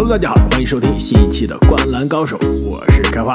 [0.00, 3.34] Hello，大家好，欢迎收听新一期的《灌篮高手》，我是开花。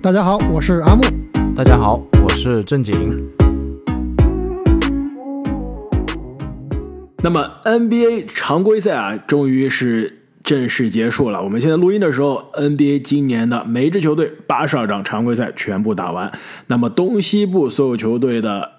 [0.00, 1.02] 大家好，我是阿木。
[1.54, 3.28] 大家好，我是正经。
[7.22, 11.42] 那么 NBA 常规赛啊，终于是正式结束了。
[11.42, 16.32] 我们现在录音的时候，NBA 今年的每一支球队八十二场常规赛全部打完。
[16.68, 18.70] 那么东西部所有球队的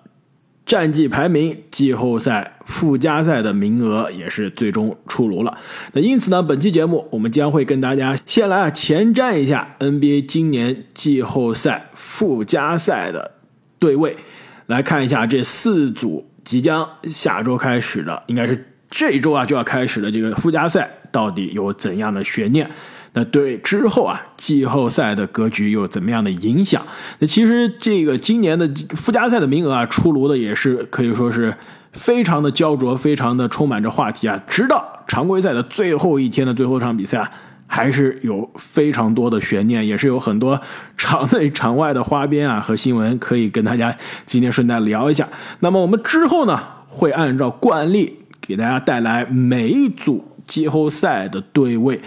[0.66, 5.56] 战绩排名、季后赛附加赛的名额也是最终出炉了。
[5.94, 13.32] 那因此呢，本期节目我们将会跟大家先来啊前瞻一下 NBA 今年季后赛附加赛的
[13.78, 14.18] 对位，
[14.66, 22.70] 来看一下这四组即将下周开始的，应该是这周啊就要开始的这个附加赛到底有怎样的悬念。
[23.18, 26.86] 那对之后啊，季后赛的格局有怎么样的影响？
[27.20, 31.56] 那其实这个今年的附加赛的名额啊，出炉的也是可以说是
[31.94, 34.44] 非常的焦灼，非常的充满着话题啊。
[34.50, 37.32] 直到常规赛的最后一天的最后一场比赛啊，
[37.68, 40.60] 还是有非常多的悬念，也是有很多
[40.98, 45.26] 场内场外的花边啊和新闻可以跟大家今天顺带聊一下。
[45.62, 52.02] 那么我们之后呢，会按照惯例给大家带来每一组季后赛的对位。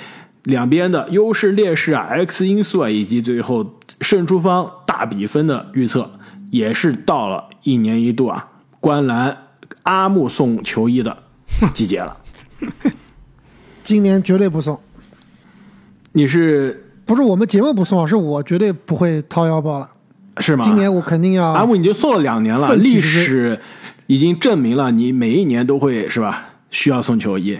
[0.48, 6.10] 两边的优势劣势啊，X 因素啊，以及最后胜出方大比分的预测，
[6.50, 8.48] 也是到了一年一度啊，
[8.80, 9.36] 观澜
[9.82, 11.14] 阿木送球衣的
[11.74, 12.16] 季节了。
[13.84, 14.80] 今年绝对不送，
[16.12, 18.06] 你是不是我们节目不送啊？
[18.06, 19.90] 是我绝对不会掏腰包了。
[20.38, 20.64] 是吗？
[20.64, 21.44] 今年我肯定要。
[21.48, 23.60] 阿木已经送了两年了，历史
[24.06, 26.48] 已经证明了你每一年都会是吧？
[26.70, 27.58] 需要送球衣。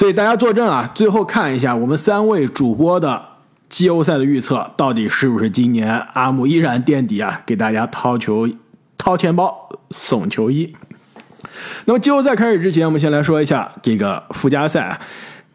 [0.00, 3.22] 所以大家坐镇啊，最后看一下我们三位主播的
[3.68, 7.42] 季后赛的预测，到底是不是今年阿木依然垫底啊？
[7.44, 8.48] 给大家掏球、
[8.96, 10.74] 掏钱包送球衣。
[11.84, 14.98] 那么季后赛开始之前，我们先来说一下这个附加赛啊。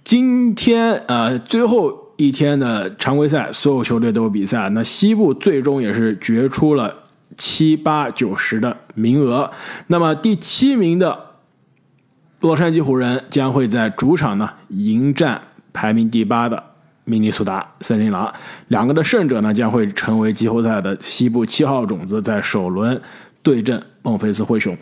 [0.03, 4.69] 今天呃最后一天的常规赛，所有球队都有比赛。
[4.69, 6.93] 那西部最终也是决出了
[7.35, 9.49] 七八九十的名额。
[9.87, 11.24] 那么第七名的。
[12.45, 15.41] 洛杉矶湖人将会在主场呢迎战
[15.73, 16.63] 排名第八的
[17.03, 18.31] 明尼苏达森林狼，
[18.67, 23.01] 两个的胜者呢将会成为季后赛的西部七号种子，在首轮
[23.41, 24.77] 对阵孟菲斯灰熊。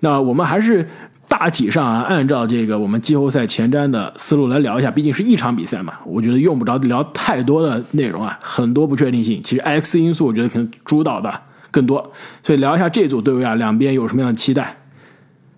[0.00, 0.88] 那我们还是
[1.26, 9.40] 大体上啊，按照这个我们季后赛前瞻的思路来聊一下，毕竟是一场比赛嘛，我觉得用不着聊太多的内容啊，很多不确定性。
[9.42, 11.32] 其实 X 因素我觉得可能主导的
[11.72, 12.12] 更多，
[12.44, 14.76] 所以聊一下这组对位啊，两边有什么样的期待？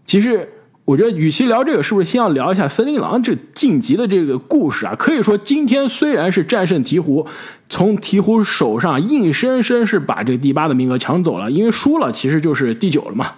[0.07, 0.49] 其实。
[0.85, 4.95] 我觉得，与其聊这个，是不是先要聊一下森林狼这晋级的这个故事啊？
[4.97, 7.27] 可以说，今天虽然是战胜鹈鹕，
[7.69, 13.35] 从鹈鹕手上硬生生是把这个第八的名额抢走了，因为输了其实就是第九了嘛。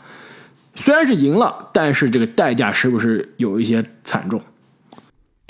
[0.75, 4.41] 虽然是赢了，但是这个代价是不是有一些惨重？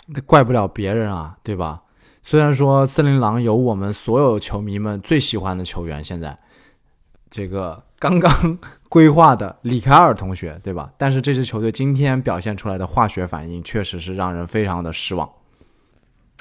[0.06, 1.82] 那怪不了别人啊，对吧？
[2.24, 6.36] 虽然说森林狼有我们所有球迷们最喜欢的球员，现在
[7.32, 8.30] 这个刚刚。
[8.92, 10.90] 规划的里凯尔同学，对吧？
[10.98, 15.26] 但是这支球队今天表现出来的化学反应，确实是让人非常的失望。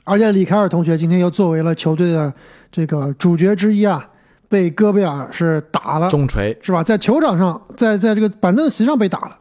[0.03, 2.34] 而且里凯尔同学今天又作为了球队的
[2.69, 4.09] 这个主角之一啊，
[4.50, 6.84] 被戈贝尔是打了重锤，是吧？
[6.84, 9.40] 在球场上，在在这个板凳席上被打了。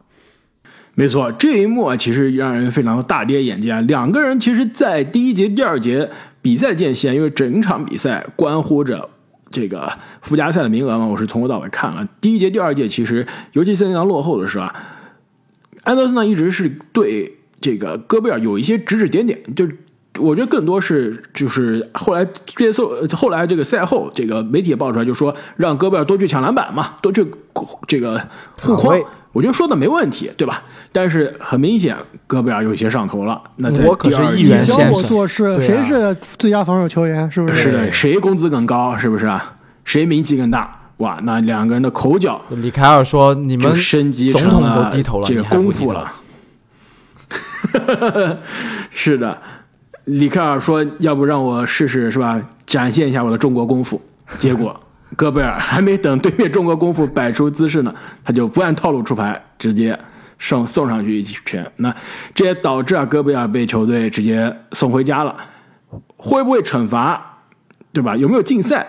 [0.93, 3.81] 没错，这一幕啊，其实让人非常的大跌眼镜啊。
[3.81, 6.09] 两个人其实，在第一节、第二节
[6.41, 9.09] 比赛间隙，因为整场比赛关乎着。
[9.51, 9.91] 这个
[10.21, 12.87] 附加赛的名额嘛，我是从头到尾看了第一节、第二节。
[12.87, 14.75] 其实，尤其森林狼落后的时候啊，
[15.83, 19.39] 安德森呢一直是对这个戈贝尔有一些指指点点。
[19.55, 19.67] 就
[20.19, 22.25] 我觉得更多是就是后来
[22.57, 27.25] 接受后来这个赛后，这个媒体也爆出来，就说让戈贝尔多去抢篮板嘛，多去
[27.87, 28.21] 这个
[28.61, 28.99] 护框。
[29.33, 30.61] 我觉得说的没问题，对吧？
[30.91, 31.95] 但是很明显，
[32.27, 33.41] 戈贝尔有些上头了。
[33.55, 37.31] 那我可是议员先生，教我做事，谁是最佳防守球员？
[37.31, 37.61] 是不是？
[37.61, 38.97] 是的，谁工资更高？
[38.97, 39.53] 是不是啊？
[39.85, 40.77] 谁名气更大？
[40.97, 46.11] 哇，那两个人的口角，李凯尔说：“你们升级总统都低头了，这个功夫了。
[48.91, 49.41] ”是的，
[50.05, 52.41] 里凯尔说：“要不让我试试，是吧？
[52.65, 54.01] 展现一下我的中国功夫。”
[54.37, 54.79] 结果。
[55.17, 57.93] 戈贝尔还没等对面中国功夫摆出姿势呢，
[58.23, 59.99] 他就不按套路出牌，直接
[60.39, 61.69] 送送上去一拳。
[61.75, 61.93] 那
[62.33, 65.35] 这也导致啊，戈贝尔被球队直接送回家了。
[66.15, 67.39] 会不会惩罚？
[67.91, 68.15] 对吧？
[68.15, 68.87] 有没有禁赛？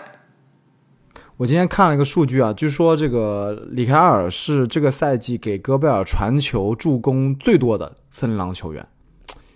[1.39, 8.87] 我今天看了一个数据啊，据说这个里凯尔是这个赛季给戈贝尔传球助攻最多的森林狼球员。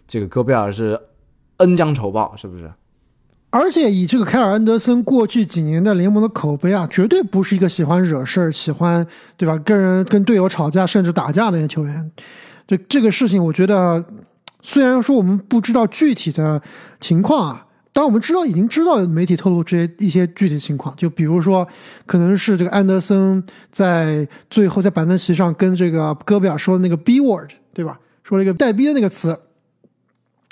[0.09, 1.01] 这个戈贝尔是
[1.59, 2.71] 恩将仇报，是不是？
[3.51, 9.07] 而且以这个凯尔安德森过去几年的联盟的口碑啊，绝对不是一个喜欢惹事儿、喜欢
[9.37, 9.57] 对吧？
[9.65, 12.11] 跟人跟队友吵架甚至打架的那些球员。
[12.67, 14.05] 对这个事情，我觉得
[14.61, 16.61] 虽然说我们不知道具体的
[17.01, 21.67] 情况啊，但我们知道已经知道媒体透露这些一些具体情况，就比如说
[22.05, 27.99] 可能是这个安德森在最后在板凳席上跟这个戈贝尔说的那个 B word，对吧？
[28.25, 29.39] 说了一个带 B 的那个词，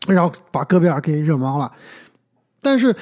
[0.09, 1.71] 然后把戈贝尔给惹毛了。
[2.61, 2.95] 但是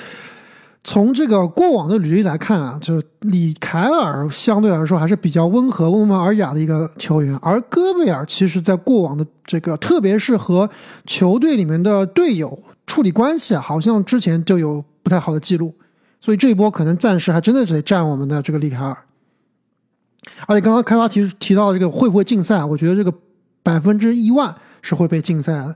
[0.85, 10.69] 从这个过往的履历来看啊，就是里凯尔相对来说还是比较温和、温文尔雅的一个球员，而戈贝尔其实在过往的这个，特别是和
[11.07, 15.73] 球队里面的队友处理关系啊，好像之前就有不太好的记录，
[16.21, 18.97] 所以这一波可能暂时还真的是得占我们的这个里凯尔。
[20.47, 23.15] 而且刚刚开发提提到这个会不会禁赛，我觉得这个
[23.63, 24.53] 百分之一万。
[24.83, 25.75] 是会被禁赛的。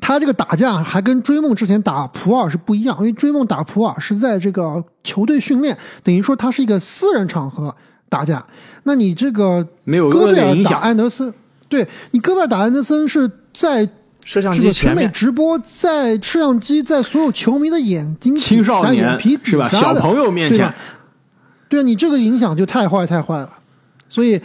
[0.00, 7.74] 他这个打架还跟追梦之前打普洱是不一样，因为追梦打普洱是在这个球队训练，等于说他是一个私人场合
[8.08, 8.44] 打架。
[8.82, 11.32] 那你这个没有戈贝尔打安德森，
[11.68, 13.88] 对你戈贝尔打安德森是在
[14.24, 19.68] 摄像机全面直播，在摄像机在所有球迷的眼睛、青少年皮是吧？
[19.68, 20.74] 小朋友面前，
[21.68, 23.50] 对啊，你这个影响就太坏太坏了，
[24.08, 24.40] 所以。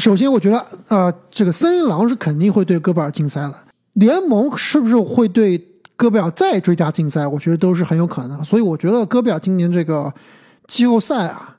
[0.00, 3.54] 首先，我觉得，呃，这个森林狼是肯定会对戈贝尔禁赛了。
[3.92, 5.62] 联盟是不是会对
[5.94, 7.26] 戈贝尔再追加禁赛？
[7.26, 8.42] 我觉得都是很有可能。
[8.42, 10.12] 所以，我觉得戈贝尔今年这个
[10.66, 11.56] 季后赛啊，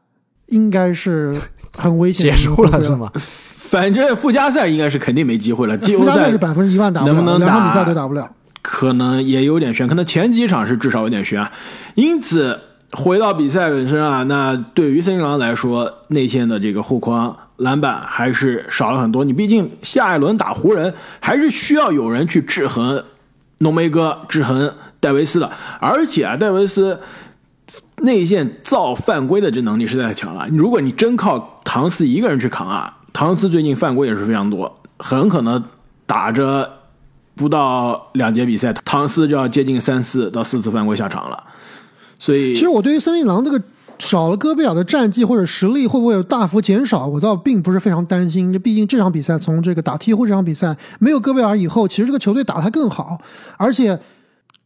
[0.48, 1.40] 应该是
[1.78, 2.32] 很危险。
[2.32, 3.12] 结束了是吗？
[3.14, 5.78] 反正附加赛应该是肯定没机会了。
[5.78, 8.30] 附加赛是百分之一万打不了，能不能两场比赛都打不了？
[8.64, 11.48] 可能也有点悬，可能前几场是至少有点悬。
[11.96, 12.60] 因此，
[12.92, 17.38] 回到比赛本身啊，那对于森林狼来说，内线的这个护框。
[17.62, 23.04] 篮板还是少了很多，你毕竟下一轮打湖人，还是需要有人去制衡
[23.60, 25.52] 浓眉哥、制衡戴维斯的。
[25.80, 27.00] 而且啊，戴维斯
[27.98, 30.48] 内线造犯规的这能力实在太强了。
[30.52, 35.64] 如果你真靠唐斯一个人去扛啊，唐斯最近犯规也是非常多，很可能
[36.06, 36.70] 打着
[37.36, 41.44] 不到两节比赛，唐斯就要接近三次到四次犯规下场了。
[42.18, 43.62] 所以，其实我对于森林狼这个。
[44.02, 47.06] 少了戈贝尔的战绩或者实力会不会有大幅减少？
[47.06, 48.52] 我倒并不是非常担心。
[48.52, 53.20] 这毕竟这场比赛从这个打鹈鹕这场比赛没有戈贝尔以后，其实这个球队打得更好。
[53.58, 54.00] 而且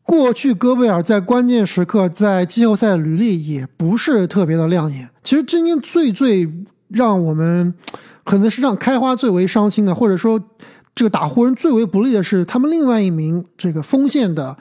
[0.03, 5.09] 过去戈贝尔在关键时刻在季后赛履历也不是特别的亮眼。
[5.21, 6.49] 其实今天最最
[6.87, 7.73] 让我们
[8.23, 10.41] 可能是让开花最为伤心的，或者说
[10.95, 14.55] 这个打湖人最为不利的是他们另外一名这个锋线的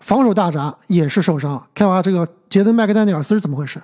[0.00, 1.64] 防守大闸也是受伤了。
[1.74, 3.80] 开花这个杰登麦克丹尼尔斯是怎么回事？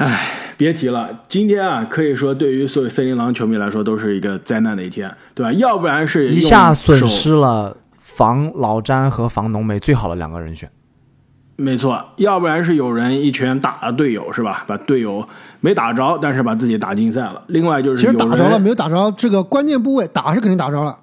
[0.00, 5.52] 唉，别提了，今天啊，可以说对于所有森林狼球迷来说都是一个灾难的一天，对吧？
[5.52, 10.70] 要不然是一下损失了防老詹和防浓眉最好的两个人选，
[11.56, 14.64] 没错，要不然是有人一拳打了队友，是吧？
[14.66, 15.28] 把队友
[15.60, 17.42] 没打着，但是把自己打禁赛了。
[17.48, 20.96] 另外就是其实打着了，没有打着这个关键部位，打是肯定打着了。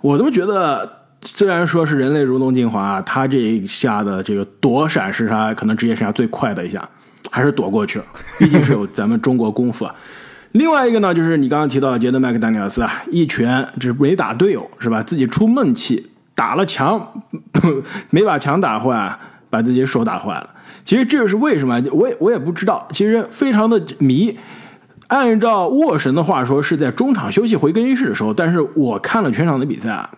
[0.00, 0.88] 我怎么觉得，
[1.22, 6.88] 虽然说是人类如龙进化，他这一下的这个躲闪是他可能职业生涯最快的一下。
[7.30, 8.04] 还是躲过去了，
[8.38, 9.94] 毕竟是有咱们中国功夫啊。
[10.52, 15.02] 另外一个呢，就是你刚刚提到的杰德麦克丹尼尔斯啊，一拳只没打队友是吧？
[15.02, 17.22] 自己出闷气打了墙，
[18.10, 19.16] 没把墙打坏，
[19.48, 20.50] 把自己手打坏了。
[20.82, 22.88] 其实这就是为什么，我也我也不知道。
[22.90, 24.36] 其实非常的迷。
[25.06, 30.10] 按照沃神的话说，是在中场休息回更衣室的时候，但是我看了全场的比赛啊。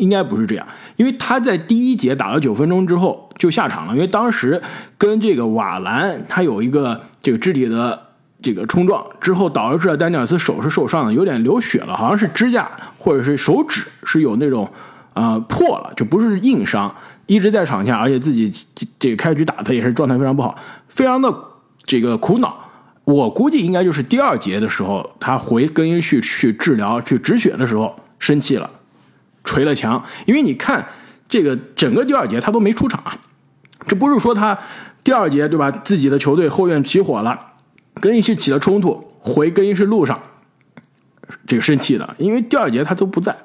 [0.00, 0.66] 应该不是这样，
[0.96, 4.60] 因为他在第一节打了九分钟之后就下场了，因为当时
[4.98, 8.00] 跟这个瓦兰他有一个这个肢体的
[8.42, 14.68] 这个冲撞之后，导致了丹尼尔斯手是受伤的，有点流血了，好像是指甲或者是手指是有那种
[15.14, 16.94] 呃破了，就不是硬伤，
[17.26, 18.50] 一直在场下，而且自己
[18.98, 20.56] 这个开局打的也是状态非常不好，
[20.88, 21.32] 非常的
[21.84, 22.56] 这个苦恼。
[23.04, 28.70] 我估计应该就是第二节的时候，他回更衣室去治疗去止血的时候生气了。
[29.44, 30.86] 捶了墙，因为你看
[31.28, 33.16] 这个整个第二节他都没出场啊，
[33.86, 34.58] 这不是说他
[35.02, 35.70] 第二节对吧？
[35.70, 37.38] 自己的球队后院起火了，
[37.94, 40.20] 更衣室起了冲突，回更衣室路上
[41.46, 43.36] 这个生气的，因为第二节他都不在，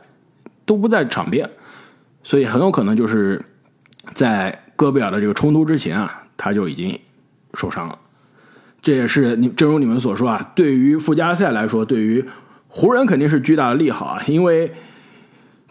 [0.66, 1.50] 都不在场边，
[2.24, 3.42] 所以很有可能就是
[4.14, 7.00] 在戈贝尔的这个冲突之前啊，他就已经
[7.54, 7.98] 受伤了。
[8.82, 12.26] 这也是你正如你们所说啊，对于附加赛来说，对于
[12.68, 14.74] 湖人肯定是巨大的利好啊，因为。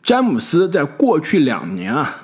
[0.04, 2.14] 詹姆斯在过去两年啊，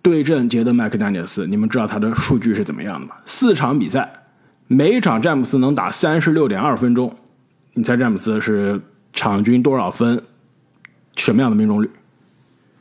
[0.00, 3.14] 对阵杰德麦克丹尼尔斯，你们知道他的数据是怎么样的吗？
[3.26, 4.10] 四场比赛，
[4.66, 7.14] 每一场詹姆斯能打三十六点二分钟，
[7.74, 8.80] 你猜詹姆斯是
[9.12, 10.22] 场均多少分？
[11.16, 11.90] 什么样的命中率？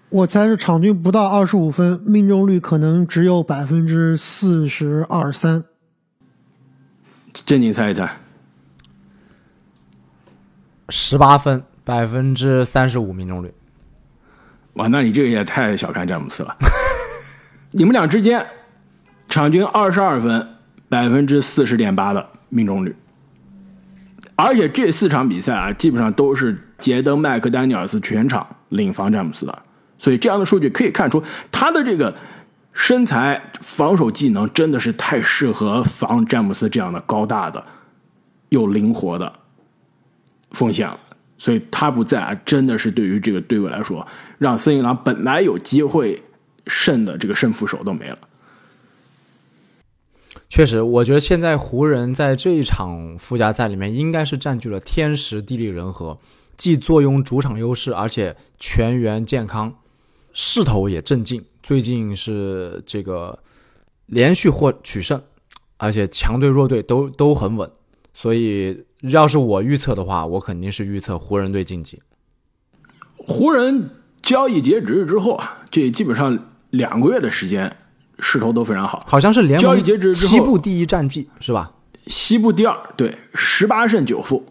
[0.07, 5.65] 我猜是场均不到二十五分，命中率可能只有百分之四十二三。
[7.33, 8.09] 这你猜一猜？
[10.88, 13.53] 十八分，百分之三十五命中率。
[14.75, 16.55] 哇，那你这个也太小看詹姆斯了。
[17.72, 18.46] 你们俩之间
[19.27, 20.48] 场均二十二分，
[20.88, 22.96] 百分之四十点八的命中率，
[24.36, 29.63] 而且这四场比赛啊，基本上都是杰登·麦克丹尼尔斯全场领防詹姆斯的，
[29.98, 32.13] 所以这样的数据可以看出他的这个
[32.74, 37.63] 身材、防守技能真的是太适合防詹姆斯这样的高大的
[38.50, 39.32] 又灵活的
[40.51, 40.98] 锋线了。
[41.38, 46.22] 所以他不在啊，真的是对于这个队伍来说，让森林狼本来有机会。
[46.68, 48.18] 胜的这个胜负手都没了。
[50.50, 56.18] 确实，我觉得现在湖人在这一场附加赛里面应该是占据了天时地利人和，
[56.58, 59.75] 既坐拥主场优势，而且全员健康，
[60.34, 61.46] 势头也正劲。
[61.62, 63.38] 最近是这个
[64.08, 65.22] 连续获取胜，
[65.77, 67.70] 而且强队弱队都都很稳。
[68.12, 72.01] 所以，要是我预测的话，我肯定是预测湖人队晋级。
[73.17, 73.89] 湖人
[74.21, 76.38] 交易截止日之后啊，这基本上。
[76.71, 77.74] 两个月的时间，
[78.19, 81.71] 势头都非常好，好像是联盟交易截止之后西部第一战绩是吧？
[82.07, 84.45] 西部第二，对，十八胜九负，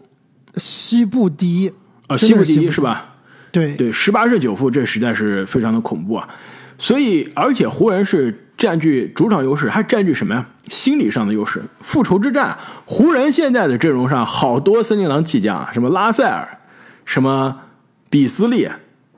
[0.55, 1.71] 西部第一
[2.07, 3.17] 啊，西部第一是吧？
[3.51, 6.27] 对对，十八胜九负，这实在是非常的恐怖啊！
[6.79, 10.43] 所以，而且湖人是占据主场优势，还占据什么呀？
[10.69, 11.61] 心理上的优势。
[11.81, 16.57] 复仇之战，湖人现在的阵容上好多森林狼弃将啊，什么拉塞尔，
[17.05, 17.61] 什么
[18.09, 18.67] 比斯利，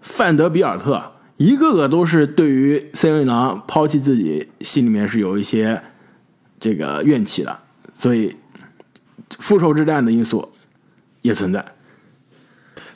[0.02, 1.14] 范德比尔特。
[1.38, 5.82] 一个个都是对于森林狼抛弃自己，心里面是有一些
[6.60, 7.58] 这个怨气的，
[7.94, 8.36] 所以
[9.40, 10.52] 复仇之战的因素
[11.22, 11.64] 也存在。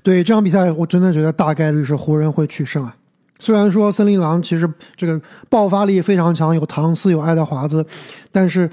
[0.03, 2.93] 对这场比赛，我真的觉得大概率是湖人会取胜啊。
[3.41, 5.19] 虽然说森林狼其实这个
[5.49, 7.83] 爆发力非常强，有唐斯，有爱德华兹，
[8.31, 8.69] 但是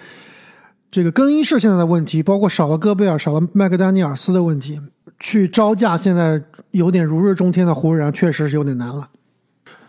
[0.91, 4.79] 这个更衣室现在的问题，包括少了戈贝尔，少了麦克丹尼尔斯的问题，
[5.19, 9.09] 去招架现在有点如日中天的湖人，确实是有点难了。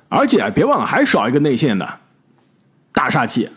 [0.07, 1.87] 而且别忘了，还少一个内线的
[2.93, 3.49] 大杀器，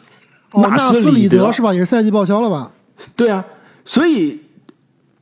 [0.54, 1.72] 纳斯里德是吧？
[1.72, 2.72] 也是赛季报销了吧？
[3.16, 3.44] 对啊，
[3.84, 4.40] 所以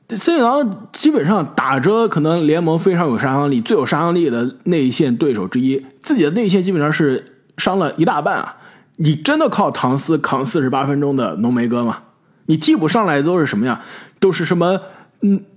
[0.08, 8.56] 森林狼基本上打着可能联盟非常有杀伤力、最有杀伤力的内线对手之一，自己的内线基本上是伤了一大半啊！
[8.96, 11.98] 你真的靠唐斯扛四十八分钟的浓眉哥吗？
[12.46, 13.82] 你替补上来都是什么呀？
[14.18, 14.80] 都是什么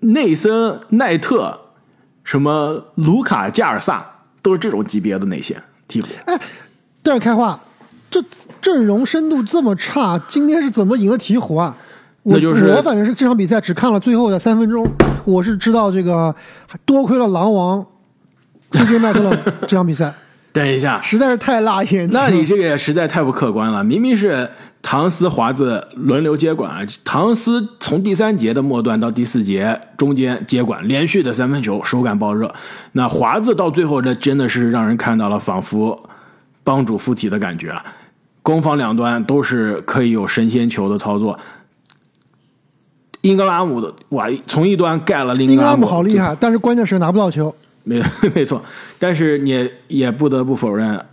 [0.02, 1.60] 内森、奈特、
[2.24, 4.12] 什么卢卡加尔萨。
[4.44, 6.08] 都是这种级别的内线替补。
[6.26, 6.38] 哎，
[7.02, 7.58] 但是开话，
[8.12, 8.22] 这
[8.60, 11.74] 阵容深度这么差，今天是怎么赢了鹈鹕啊？
[12.24, 14.86] 我就是我反正是这场比赛只看了最后的三分钟，
[15.24, 16.36] 我是知道这个
[16.84, 17.86] 多亏了狼王
[18.72, 20.14] CJ 麦克勒这场比赛。
[20.54, 22.10] 等一下，实在是太辣眼睛。
[22.14, 24.50] 那你这个也实在太不客观了，明明是。
[24.86, 32.54] 唐斯、华子轮流接管，唐斯从第三节的末段到第四节中间接管，连续的三分球手感爆热。
[32.92, 36.10] 那华子到最后，这真的是让人看到了仿佛
[36.66, 37.82] 帮主附体的感觉啊！
[38.42, 41.40] 攻防两端都是可以有神仙球的操作。
[43.22, 47.56] 英格拉姆的哇，从一端盖了，英格拉姆好厉害，但是关键是拿不到球。
[47.84, 48.02] 没
[48.34, 48.64] 没错，
[48.98, 51.04] 但是你也不得不否认。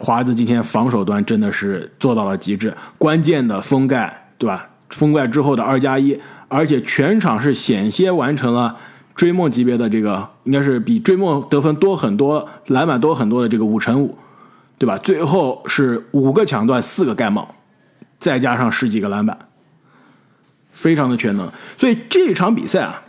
[0.00, 4.70] 华子今天防守端真的是做到了极致，关键的封盖，对吧？
[4.90, 6.16] 封盖之后的二加一，
[6.46, 8.76] 而且全场是险些完成了
[9.16, 14.16] 追梦级别的这个，应该是比追梦得分多很多、篮板多很多的这个五乘五，
[14.78, 14.96] 对吧？
[14.98, 17.52] 最后是五个抢断，四个盖帽，
[18.20, 19.36] 再加上十几个篮板，
[20.70, 21.50] 非常的全能。
[21.76, 23.02] 所以这场比赛啊，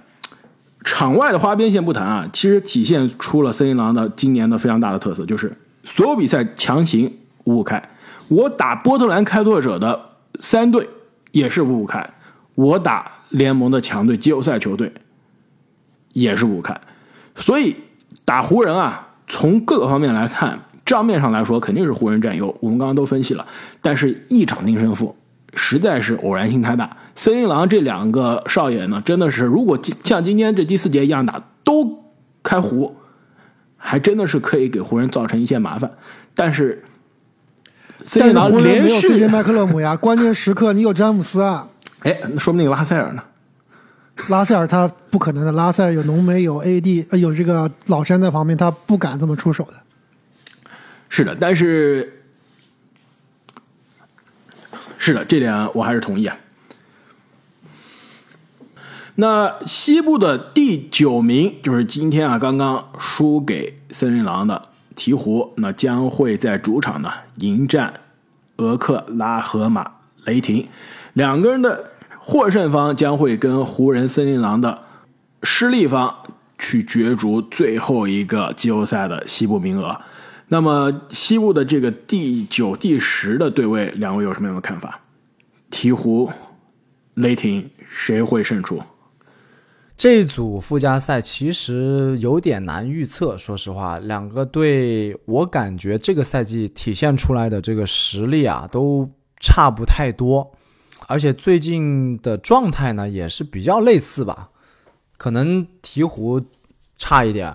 [0.83, 5.55] 场外的花边线不谈啊，其实体现出了森林狼的今年的非常大的特色，就是。
[5.85, 7.11] 所有比赛强行
[7.45, 7.81] 五五开，
[8.27, 9.99] 我打波特兰开拓者的
[10.39, 10.87] 三队
[11.31, 12.07] 也是五五开，
[12.55, 14.91] 我打联盟的强队季后赛球队
[16.11, 16.79] 也是五五开，
[17.33, 17.73] 所以
[18.25, 23.47] 打湖人啊，从各个方面来看，账面上来说肯定是湖人占优，我们刚刚都分析了，
[23.81, 25.15] 但是一场定胜负
[25.55, 26.95] 实在是偶然性太大。
[27.19, 32.05] 森林狼这两个少爷呢，真的是如果像今天这第四节一样打都
[32.41, 32.95] 开胡。
[33.81, 35.89] 还真的是可以给湖人造成一些麻烦，
[36.35, 36.83] 但是，
[38.13, 41.65] 但是湖人没有 CJ 麦克勒姆呀， 关键时刻你有詹姆斯啊，
[42.01, 43.23] 哎，那说不定拉塞尔呢？
[44.27, 49.73] 拉塞尔他不可能的，拉塞尔有浓眉有 AD，有这个老詹在旁边，他不敢这么出手的。
[51.07, 52.21] 是的，但是，
[54.97, 56.35] 是的，这点我还是同意啊。
[59.19, 67.95] 那西部的第九名就是今天啊，刚刚输给森林狼的鹈鹕，那将会在主场呢迎战
[68.55, 70.69] 俄克拉荷马雷霆，
[71.11, 74.83] 两个人的获胜方将会跟湖人、森林狼的
[75.43, 76.15] 失利方
[76.57, 79.99] 去角逐最后一个季后赛的西部名额。
[80.47, 85.01] 那么西部的这个第九、第十的对位，两位有什么样的看法？
[85.69, 86.31] 鹈鹕、
[87.15, 88.81] 雷霆，谁会胜出？
[89.99, 100.53] 这组附加赛其实有点难预测，说实话，两个队我感觉这个赛季体现出来的这个实力啊，都差不太多，
[101.07, 104.51] 而且最近的状态呢也是比较类似吧，
[105.17, 106.45] 可能鹈鹕
[106.95, 107.53] 差一点。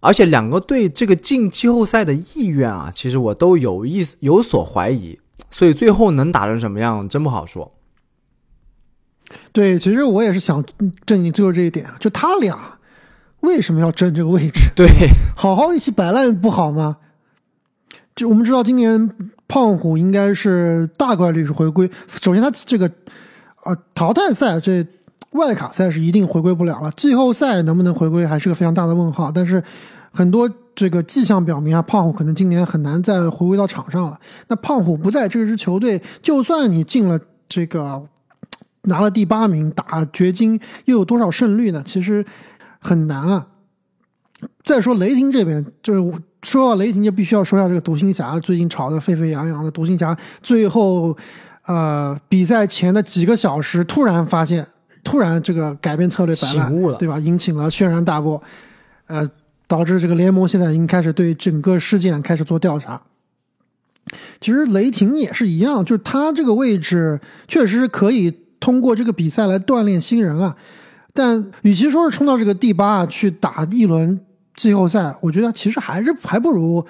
[0.00, 5.20] 而且两个队这个进季后赛的意愿啊，其实我都有意有所怀疑，
[5.52, 7.70] 所以最后能打成什么样，真不好说。
[9.52, 10.64] 对，其实我也是想
[11.06, 12.58] 证你最后这一点，就他俩
[13.40, 14.70] 为什么要争这个位置？
[14.74, 14.86] 对，
[15.36, 16.96] 好好一起摆烂不好吗？
[18.14, 19.10] 就我们知道，今年
[19.48, 21.90] 胖虎应该是大概率是回归。
[22.08, 22.90] 首先，他这个
[23.62, 24.86] 啊淘汰赛这。
[25.34, 29.30] 外卡赛是一定回归不了了，季后赛能不能回归还是个非常大的问号。
[29.30, 29.62] 但是
[30.10, 34.18] 很多这个迹象表明啊，胖虎可能今年很难再回归到场上了。
[34.48, 37.16] 那胖虎不在这支球队，就算你进了
[37.48, 38.02] 这个
[38.82, 41.82] 拿了第八名，打掘金又有多少胜率呢？
[41.84, 42.24] 其实
[42.78, 43.46] 很难啊。
[44.64, 51.16] 再说雷霆这边，就是说到雷霆就必须要说一下这个独行侠最近吵得沸沸扬扬的独行侠，最后
[51.66, 54.66] 呃比赛前的几个小时突然发现。
[55.02, 57.18] 突然，这个改变策略，摆烂，对吧？
[57.18, 58.40] 引起了轩然大波，
[59.06, 59.26] 呃，
[59.66, 63.00] 导致这个联盟现在已经开始对整个事件开始做调查。
[64.42, 67.18] 其实雷霆也是一样，就是他这个位置
[67.48, 70.54] 确实可以通过这个比赛来锻炼新人啊。
[71.12, 74.20] 但与其说是冲到这个第八去打一轮
[74.54, 76.86] 季后赛，我觉得其实还是还不如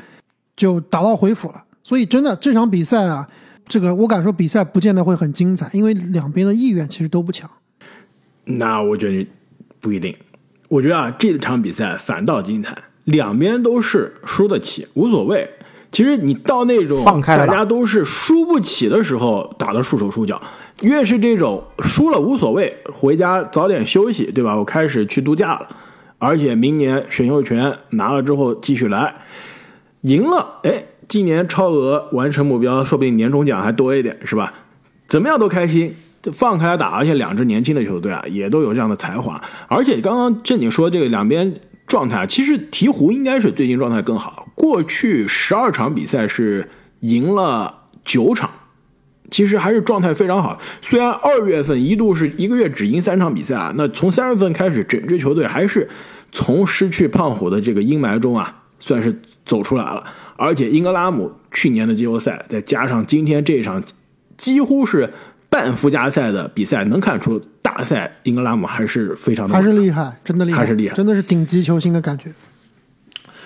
[0.54, 1.64] 就打道回府了。
[1.82, 3.26] 所以，真的这场比赛啊，
[3.66, 7.48] 这个我敢说比赛不见得会很精彩，因为两边的意愿其实都不强。
[8.44, 9.26] 那我觉得
[9.80, 10.14] 不一定，
[10.68, 15.48] 我觉得啊，这场比赛反倒精彩，两边都是输得起，无所谓。
[15.90, 20.40] 其实你到那种大家都是输不起的时候，打的束手束脚。
[20.82, 24.56] 越是这种输了无所谓，回家早点休息，对吧？
[24.56, 25.68] 我开始去度假了，
[26.18, 29.14] 而且明年选秀权拿了之后继续来，
[30.02, 34.52] 赢了，哎，今年超额完成目标，说不定年终奖还多一点，是吧？
[35.06, 35.94] 怎么样都开心。
[36.22, 39.40] 就放开打，而且两支年轻的球队啊，也都有这样的才华。
[39.68, 44.46] 而且刚刚正经说这个两边状态，其实鹈鹕应该是最近状态更好。
[44.54, 46.68] 过去十二场比赛是
[47.00, 48.50] 赢了九场，
[49.30, 50.58] 其实还是状态非常好。
[50.82, 55.88] 虽然二月份一度是一个月只赢三场比赛啊，那从三月份开始，整支球队还是
[56.32, 60.04] 从失去胖虎的这个阴霾中啊，算是走出来了。
[60.36, 63.82] 而且英格拉姆去年的季后赛，再加上今天这一场，
[64.36, 65.10] 几乎是。
[65.50, 72.30] 半附加赛的比赛能看出大赛英格拉姆还是非常的还是厉害，真的厉害，还是厉害，真的是顶级球星的感觉。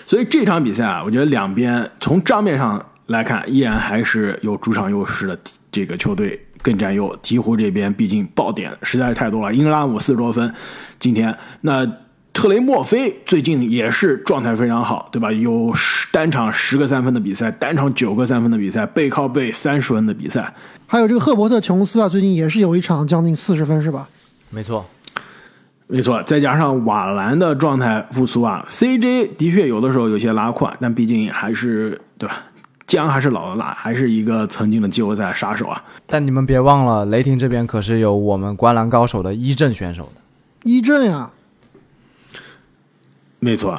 [0.06, 5.38] 所以这场比赛啊，我觉得两边从账面上来看，依然还是有主场优势的
[5.70, 7.14] 这个球队更占优。
[7.18, 10.52] 鹈鹕这边毕竟爆点实在是太多了，英格拉姆四十多分，
[10.98, 11.86] 今天那
[12.32, 15.30] 特雷莫菲最近也是状态非常好，对吧？
[15.30, 20.52] 有十单场十个三分的比赛，单场九个三分的比赛，背靠背三十分的比赛。
[20.86, 24.08] 还有这个赫伯特·琼斯啊，最近也是有一场将近四十分，是吧？
[24.50, 24.84] 没错，
[25.86, 26.22] 没错。
[26.22, 32.42] 再加上瓦兰的状态复苏啊，CJ 的确有的时候有些拉胯，但毕竟还是对吧？
[32.86, 35.84] 姜还是老的辣，还是一个曾经的季后赛杀手啊。
[36.06, 40.20] 但你们别忘了，雷霆这边可是有我们灌篮高手的一阵选手的。
[40.64, 41.30] 一阵呀，
[43.38, 43.78] 没错，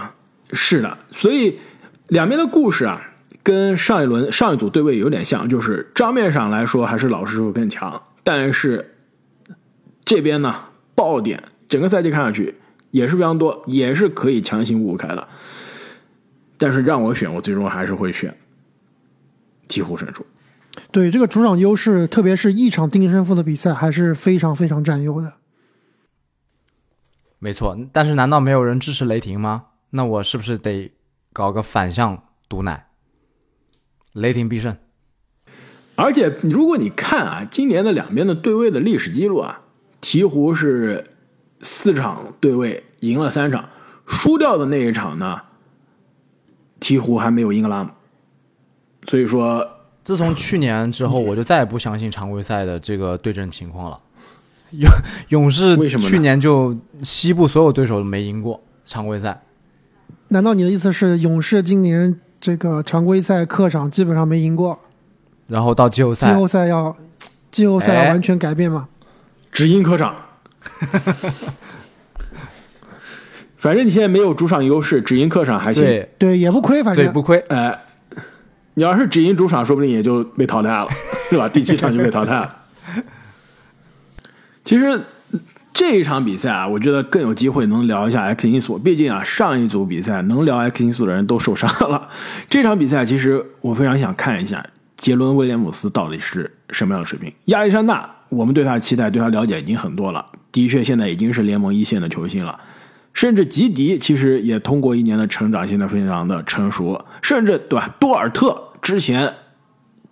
[0.54, 0.98] 是的。
[1.12, 1.60] 所以
[2.08, 3.12] 两边的故事啊。
[3.44, 8.96] 跟上一轮上一组对位有点像，就是账面上来说还是老师傅更强，但是
[10.04, 10.56] 这边呢
[10.96, 12.56] 爆点，整个赛季看上去
[12.90, 15.28] 也是非常多，也是可以强行五五开的。
[16.58, 18.36] 但是让我选，我最终还是会选
[19.68, 20.26] 鹈鹕胜出。
[20.92, 25.34] 对这个主场优势，特别是一场定胜负的比赛，还是非常非常占优的。
[27.40, 29.68] 没错，但是难道没有人支持雷霆吗？
[29.92, 30.92] 那我是不是得
[31.32, 32.88] 搞个反向毒奶？
[34.14, 34.78] 雷霆必胜，
[35.96, 39.62] 而且如果你看啊，今年的两边的对位的历史记录啊，
[40.02, 41.12] 鹈鹕是
[41.60, 43.70] 四场对位赢了三场，
[44.06, 45.42] 输掉的那一场呢，
[46.80, 47.92] 鹈鹕还没有英格拉姆，
[49.06, 49.66] 所以说
[50.04, 54.00] 自从去年之后，我就再也不相信常规赛的这个对阵情况了。
[54.72, 54.90] 勇
[55.30, 59.42] 勇士为什么去年就西部所有对手都没赢过常规赛？
[60.30, 62.20] 难道你的意思是勇士今年？
[62.42, 64.78] 这个常规赛客场基本上没赢过，
[65.48, 66.96] 然后到季后赛，季后赛要
[67.50, 68.88] 季后赛要完全改变吗？
[69.52, 70.16] 只赢客场，
[73.58, 77.40] 反正你现在没有主场优势，只赢客场还行，对对也不亏，反正不亏。
[77.48, 77.85] 哎，
[78.76, 80.88] 你要是只赢主场，说不定也就被淘汰了，
[81.30, 81.50] 对吧？
[81.50, 82.56] 第七场就被淘汰了。
[84.64, 85.00] 其实
[85.72, 88.78] 这一场比赛啊，我觉得更有机会能聊一下 X 因素。
[88.78, 92.10] 毕竟啊，上一组比赛能聊 X 因素的人都受伤了。
[92.50, 94.66] 这场比赛其实我非常想看一下
[94.98, 97.32] 杰伦威廉姆斯到底是什么样的水平。
[97.46, 102.60] 亚历山大，我们对他的期待、对他了解已经很多了，的确现在已经是联盟一线的球星了。
[103.14, 107.06] 甚至吉迪其实也通过一年的成长，现在非常的成熟。
[107.22, 107.90] 甚至对吧？
[107.98, 109.34] 多尔特之前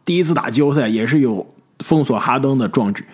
[0.03, 1.47] 第一次打季后赛也是有
[1.81, 3.05] 封锁哈登的壮举。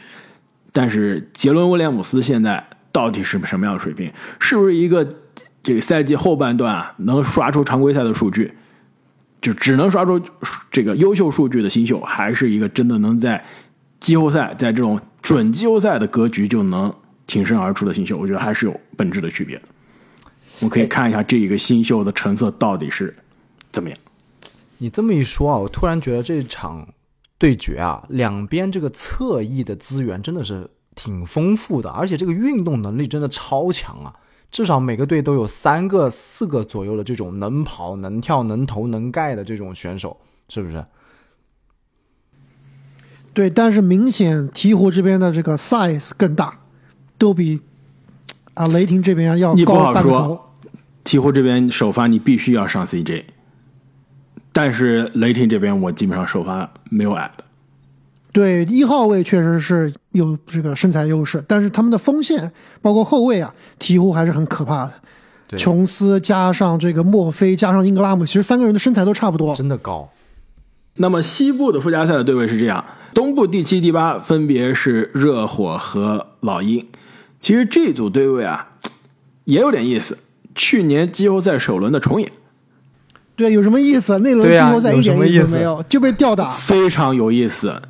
[0.71, 4.09] 但是杰伦威廉姆斯现在到底是什么样的水平？
[4.39, 5.05] 是不是一个
[5.61, 8.53] 这个赛季后半段啊能刷出常规赛的数据，
[9.41, 10.21] 就只能刷出
[10.71, 13.43] 这个优秀数据的新秀，还是一个真的能在
[13.99, 16.93] 季后赛在这种准季后赛的格局就能
[17.27, 18.17] 挺身而出的新秀？
[18.17, 19.61] 我觉得还是有本质的区别。
[20.59, 23.13] 我们可以看一下这一个新秀的成色到底是
[23.71, 23.97] 怎么样。
[24.79, 26.89] 你这么一说啊，我突然觉得这场
[27.37, 34.15] 对决啊，两边这个侧翼的资源真的是挺丰富的，而且这个运动能力真的超强啊！
[34.51, 40.83] 至少每个队都有三个、四个左右的这种能跑、能跳、能投、能盖的这种选手，是不是？
[43.31, 46.59] 对，但是明显鹈鹕这边的这个 size 更大，
[47.17, 47.61] 都比
[48.55, 50.41] 啊雷霆这边要高半头。
[51.05, 53.25] 鹈鹕这边首发你必须要上 CJ，
[54.51, 57.43] 但是雷霆这边我基本上首发没有矮的。
[58.31, 64.93] 对，一号位确实是有这个身材优势，但是他们的锋线包括后卫啊，鹈鹕还是很可怕的。
[65.57, 70.11] 琼斯加上这个墨菲加上英格拉姆，其实三个人的身材都差不多，真的高。
[70.97, 72.85] 那么西部的附加赛的对位是这样，
[73.15, 76.85] 东部第七、第八分别是热火和老鹰。
[77.39, 78.73] 其实这组对位啊，
[79.45, 80.19] 也有点意思。
[80.53, 82.31] 去年季后赛首轮的重演，
[83.39, 84.19] 对，有什么意思？
[84.19, 87.81] 那轮季后赛一点意思没有，就被吊打，非常有意思。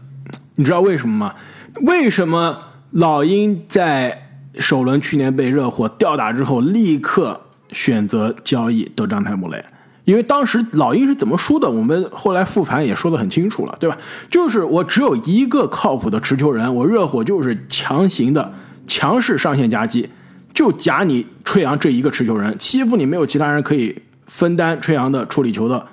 [0.57, 1.33] 你知道为什么吗？
[1.81, 2.55] 为什么
[2.91, 9.65] 老鹰在首轮去年被热火吊打之后，立刻选择交易德章泰姆雷？
[10.03, 11.67] 因为当时老鹰是怎么输的？
[11.67, 13.97] 我们后来复盘也说的很清楚了，对吧？
[14.29, 18.53] 就是我只有一个靠谱的持球人，我热火就是强行的
[18.85, 20.07] 强势上线夹击。
[20.53, 23.95] 就夹你吹杨这一个持球人，欺负你没有其他人可以
[24.30, 25.86] 分担吹杨的处理球的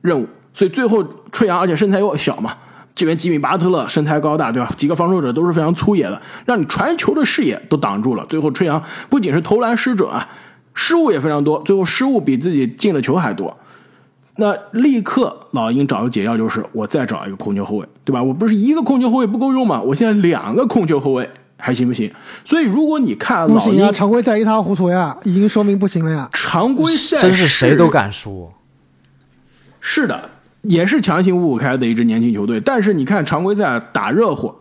[0.00, 2.54] 任务，所以最后吹杨而且身材又小嘛，
[2.94, 4.70] 这边吉米巴特勒身材高大，对吧？
[4.76, 8.24] 几个防守者都是非常粗野的，让你传球的视野都挡住了。
[8.26, 10.28] 最后吹杨不仅是投篮失准啊，
[10.72, 13.54] 失误也非常多，最后失误比自己进的球还多。
[14.36, 18.22] 那立刻老鹰找的解药就是我再找一个控球后卫，对吧？
[18.22, 19.80] 我不是一个控球后卫不够用吗？
[19.82, 21.28] 我现在两个控球后卫。
[21.56, 22.12] 还行不行？
[22.44, 26.28] 所以如果你看不行啊，常规赛一塌糊涂呀，已经说明不行了呀。
[26.32, 28.50] 常规赛真是谁都敢输。
[29.80, 30.30] 是的，
[30.62, 32.60] 也是强行五五开的一支年轻球队。
[32.60, 34.54] 但是你看常规赛打热火，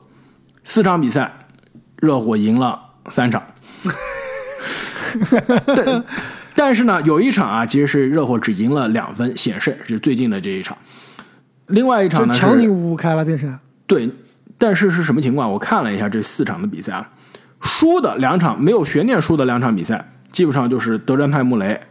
[0.64, 1.48] 四场比赛，
[1.98, 2.80] 热火赢了
[3.10, 3.44] 三场。
[5.66, 6.04] 但
[6.56, 10.78] 但是呢，有一场啊，其实是热火只赢了两分，险胜，是最近的这一场。
[11.68, 14.10] 另外一场呢，强行五五开了，变成对。
[14.64, 15.52] 但是是什么情况？
[15.52, 17.10] 我看了一下这四场的比赛啊，
[17.60, 21.82] 输的两场没有悬念，输的两场比赛基本上就是德章泰·穆雷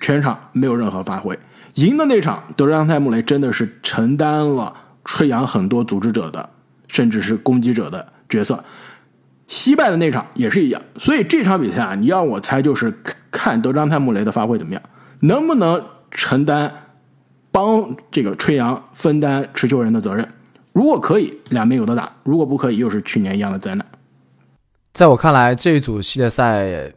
[0.00, 1.36] 全场没有任何发挥，
[1.74, 4.72] 赢的那场德章泰·穆雷真的是承担了
[5.04, 6.48] 吹杨很多组织者的
[6.86, 8.62] 甚至是攻击者的角色，
[9.48, 10.80] 惜败的那场也是一样。
[10.98, 12.94] 所以这场比赛啊，你让我猜就是
[13.32, 14.80] 看德章泰·穆雷的发挥怎么样，
[15.22, 16.72] 能不能承担
[17.50, 20.28] 帮这个吹杨分担持球人的责任。
[20.72, 23.84] 如果可以，两边有的打；如果不可以，又是去年一样的灾难。
[24.92, 26.92] 在我看来，这一组系列赛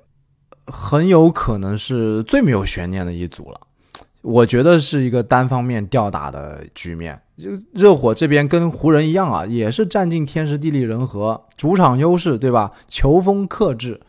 [0.68, 3.60] 很有可能是最没有悬念的一组了。
[4.22, 7.20] 我觉得是一个单方面吊打的局面。
[7.36, 12.72] 就热火这边跟湖人一样啊，也是占尽天时地利人和，主场优势，对吧？
[12.88, 14.00] 球风克制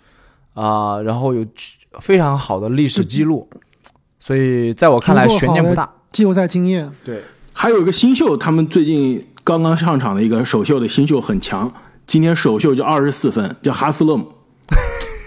[0.53, 1.44] 啊，然后有
[2.00, 3.48] 非常好的历史记录，
[4.18, 5.90] 所以在我看来悬念不大。
[6.12, 7.22] 季后赛经验，对，
[7.53, 9.27] 还有一个新秀，他们最近。
[9.45, 11.71] 刚刚上场的一个首秀的新秀很强，
[12.07, 14.33] 今天首秀就二十四分，叫哈斯勒姆，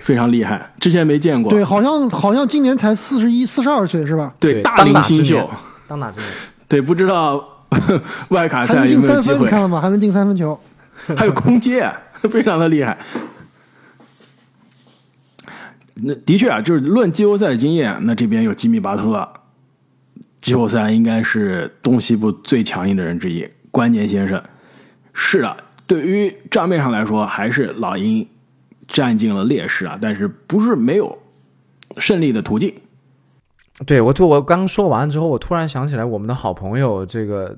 [0.02, 1.52] 非常厉害，之前没见过。
[1.52, 4.34] 对，好像好像今年才四十一、四十二岁是吧？
[4.40, 5.48] 对，大龄新秀，
[5.88, 6.30] 当打之年。
[6.68, 7.48] 对，不知道
[8.30, 9.40] 外卡赛有没有机会？
[9.40, 9.80] 你看了吗？
[9.80, 10.60] 还能进三分球，
[11.16, 11.88] 还有空接，
[12.24, 12.98] 非常的厉害。
[15.94, 19.30] 那的确啊，就是论季后赛的经验，那这边有吉米巴特勒，
[20.38, 23.48] 季后赛应该是东西部最强硬的人之一。
[23.78, 24.42] 关键先生，
[25.14, 28.28] 是的，对于账面上来说，还是老鹰
[28.88, 31.20] 占尽了劣势啊，但是不是没有
[31.98, 32.74] 胜利的途径。
[33.86, 37.56] 对我，我刚说完之后，我突然想起来我们的好朋友这个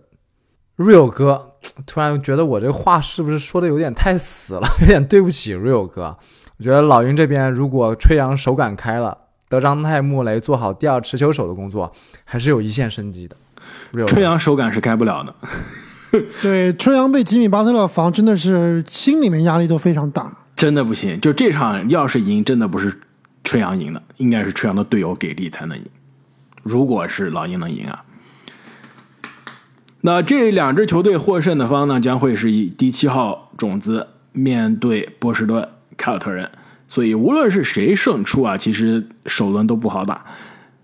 [0.76, 1.54] Real 哥，
[1.86, 6.18] 突然觉得我这话是不是说的有点太死了， 有点对不起 Real 哥。
[6.58, 11.94] 我觉得老鹰这边如果吹杨手感开了，德章泰穆雷做好第二持球手的工作，
[12.26, 13.38] 还是有一线生机的。
[14.06, 15.34] 吹杨手感是开不了的。
[16.42, 20.32] 对，春阳被吉米巴特勒防，真的是心里面压力都非常大。
[20.56, 23.00] 真的不行，就这场要是赢，真的不是
[23.44, 25.86] 春阳赢的，应该是春阳的队友给力才能赢。
[26.64, 28.04] 如果是老鹰能赢啊，
[30.02, 36.50] 那这两支球队获胜的方呢，将会是以第七号种子面对波士顿凯尔特人。
[36.88, 40.26] 所以无论是谁胜出啊，其实首轮都不好打。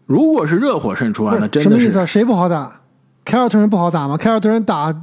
[0.06, 2.06] 如果是热火胜出啊，那真的是什么意思啊？
[2.06, 2.82] 谁不好打？
[3.26, 4.16] 凯尔特人不好打吗？
[4.16, 4.96] 凯尔特人打，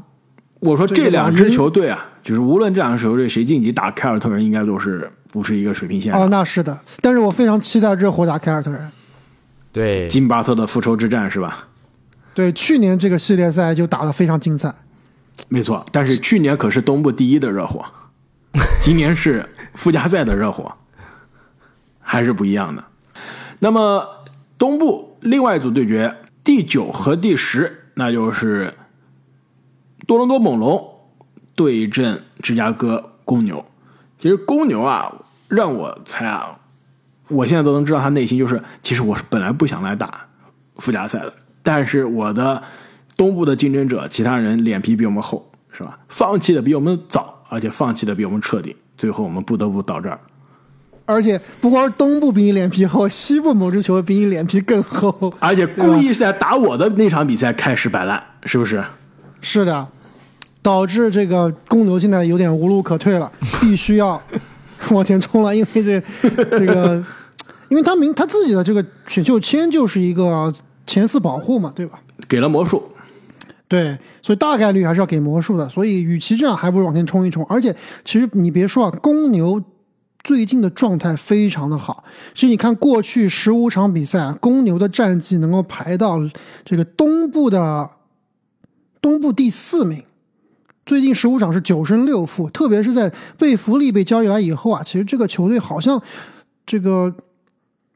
[0.63, 6.79] 我说这两支球队啊，就是无论这两支球队谁晋级打凯尔特人，应该都是不是一个水平线哦，那是的。
[7.01, 8.91] 但是我非常期待热火打凯尔特人。
[9.73, 11.67] 对，金巴特的复仇之战是吧？
[12.33, 14.73] 对，去年这个系列赛就打得非常精彩。
[15.49, 17.85] 没错，但是去年可是东部第一的热火，
[18.81, 19.45] 今年是
[19.75, 20.73] 附加赛的热火，
[21.99, 22.85] 还是不一样的。
[23.59, 24.07] 那么
[24.57, 28.73] 东部另外一组对决，第九和第十，那就是
[30.07, 30.85] 多伦多猛龙
[31.55, 33.65] 对阵芝加哥公牛。
[34.19, 35.13] 其实公牛啊，
[35.49, 36.59] 让我猜啊。
[37.29, 40.27] 我现在都能知道他内心就是，其实我是本来不想来打
[40.77, 42.63] 附加赛的，但是我的
[43.17, 45.99] 东部的竞争者，其他人脸皮比我们厚，是吧？
[46.09, 50.21] 放弃的比我们早，而且放弃的比我们彻底，最后我们不得不到这儿。
[51.05, 58.85] 而且不光是东部比你脸皮厚，西部某支球队比你脸皮更厚，而且故意是在打我的那场比赛开始摆烂，是不是？
[59.43, 59.87] 是的，
[60.63, 64.23] 导致这个公牛现在有点无路可退了， 必须要
[64.93, 66.01] 往前冲了，因为这
[66.57, 67.05] 这个。
[67.69, 70.53] 因为他明他自己的这个选秀签就是一个
[70.87, 71.99] 前四保护嘛，对吧？
[72.29, 72.83] 给了魔术，
[73.67, 75.67] 对，所以大概率还是要给魔术的。
[75.67, 77.43] 所以与其这样，还不如往前冲一冲。
[77.47, 77.75] 而且，
[78.05, 79.59] 其实你别说啊，公牛
[80.23, 82.05] 最近的状态非常的好。
[82.35, 86.19] 其实你看过去十五场比赛，公牛的战绩能够排到
[86.67, 87.89] 这个东部的
[89.03, 90.03] 东部第四名。
[90.87, 96.01] 最近十五场是九胜六负，特别是在贝弗利被交易来以后啊，其实这个球队好像
[96.65, 97.15] 这个。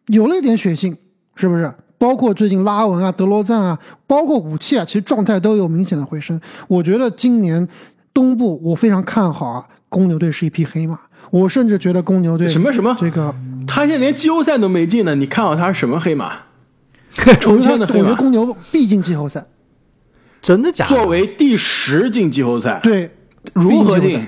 [0.08, 0.96] 有了一点血性，
[1.34, 1.74] 是不是？
[1.98, 6.40] 包括最近拉文啊、德罗赞啊，包括武器啊，其实状态都有明显的回升。
[6.68, 7.66] 我觉得今年
[8.14, 10.96] 东部我非常看好啊，公牛队是一匹黑马。
[11.32, 13.34] 我甚至觉得公牛队什么什么这个，
[13.66, 16.32] 他现在连季后赛都没进呢，你看好他是什么黑马？
[17.40, 18.02] 抽签的黑马。
[18.02, 19.44] 我觉得公牛必进季后赛，
[20.40, 20.94] 真的假的？
[20.94, 23.10] 作为第十进季后赛，对，
[23.54, 24.26] 如何进？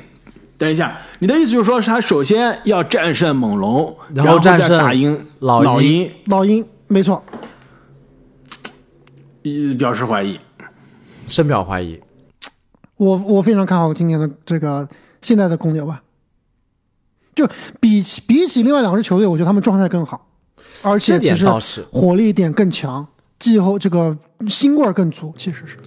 [0.57, 7.23] 等一下，你的意思就是说，他首先要战胜猛龙，然后战胜打赢老鹰，老鹰没错。
[9.79, 10.39] 表示怀疑，
[11.29, 11.99] 深表怀疑。
[12.97, 14.87] 我我非常看好今年的这个
[15.23, 16.03] 现在的公牛吧，
[17.35, 17.49] 就
[17.81, 20.27] 比起比起另外两支球队，我觉得他们状态更好，
[20.83, 21.47] 而且其实
[21.93, 23.07] 火力点更强，
[23.39, 25.85] 季后这个腥味更足，其实是不。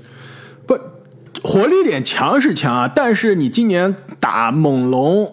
[1.44, 5.32] 火力点强是强啊，但是你今年打猛龙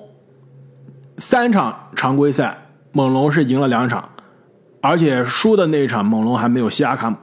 [1.19, 4.09] 三场常规赛，猛龙是赢了两场，
[4.81, 7.17] 而且输的那一场猛龙还没有西亚卡姆，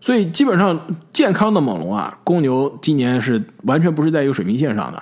[0.00, 0.78] 所以基本上
[1.12, 5.00] 健康的猛龙啊，公牛今年是完全不是在一个水平线上的。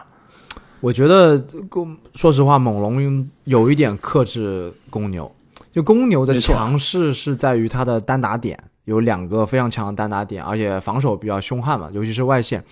[0.80, 5.34] 我觉得公说实话，猛龙有一点克制公牛，
[5.72, 12.62] 就公牛的强势是在于它的单打点，有两个非常强的单打点，而且防守比较凶悍嘛，尤其是外线。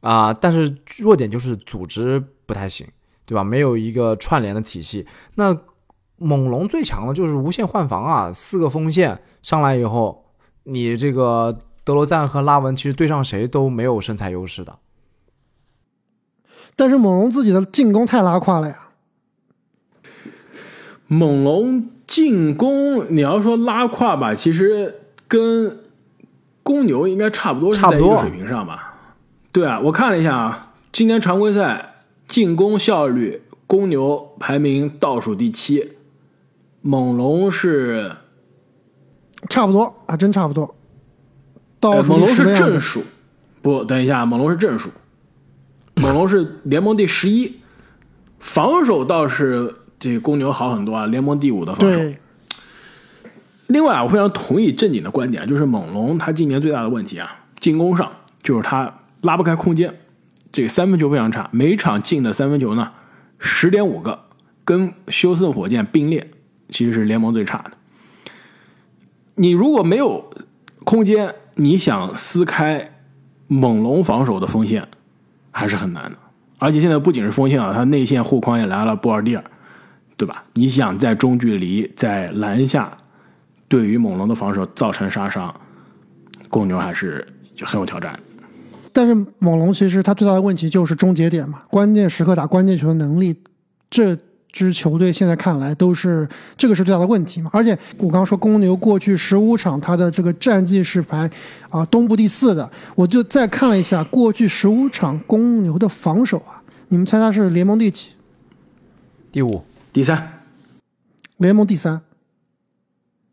[0.00, 2.86] 啊，但是弱点就是组织不太行，
[3.26, 3.44] 对吧？
[3.44, 5.06] 没有一个串联的体系。
[5.34, 5.56] 那
[6.16, 10.26] 猛龙最强的就是无限换防啊，四个锋线上来以后，
[10.64, 14.78] 你这个德罗赞和拉文其实对上谁都没有身材优势的。
[16.76, 18.88] 但是猛龙自己的进攻太拉胯了呀。
[21.06, 25.80] 猛龙进攻，你要说拉胯吧，其实跟
[26.62, 28.89] 公牛应该差不多，差不多水平上吧。
[29.52, 35.92] 对啊，我看了一下啊，今年常规赛进攻效率，公牛排名倒数第七，
[36.82, 38.14] 猛龙是
[39.48, 40.76] 差不多啊，真差不多。
[41.82, 43.02] 猛龙是正数，
[43.60, 44.90] 不，等一下，猛龙是正数，
[45.96, 47.56] 猛龙是 联盟第十一，
[48.38, 51.98] 防守倒是这公牛好很多啊，联盟第五的防守。
[53.66, 58.12] 另外啊，我非常同意正经的观点，就是猛龙他今年最大的问题啊，进攻上
[58.44, 58.94] 就是他。
[59.22, 59.94] 拉不开空间，
[60.50, 62.92] 这个三分球非常差，每场进的三分球呢，
[63.38, 64.26] 十点五个，
[64.64, 66.30] 跟休斯顿火箭并列，
[66.68, 67.72] 其实是联盟最差的。
[69.34, 70.30] 你如果没有
[70.84, 72.92] 空间，你想撕开
[73.46, 74.88] 猛龙防守的锋线
[75.50, 76.16] 还是很难的。
[76.58, 79.44] 而且现在不仅是锋线啊，他内线护框也来了波尔蒂尔，
[80.16, 80.44] 对吧？
[80.54, 82.94] 你想在中距离在篮下
[83.66, 85.54] 对于猛龙的防守造成杀伤，
[86.50, 88.18] 公牛还是就很有挑战。
[88.92, 93.36] 但是猛龙其实他最大的问题就是终结点嘛，关键时刻打关键球的能力，
[93.88, 94.16] 这
[94.52, 97.50] 支球队现在看来都是这个是最大的问题嘛。
[97.52, 101.30] 而且我刚刚说公牛过去十五场他的这个战绩是排
[101.70, 108.10] 啊东部第四的，我就再看了一下过去十五场公牛的防守啊，你们猜他是联盟第几？
[109.30, 110.42] 第五、第三，
[111.36, 112.00] 联盟第三。